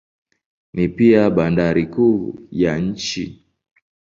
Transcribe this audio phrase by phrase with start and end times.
[0.73, 3.45] Ni pia bandari kuu ya nchi.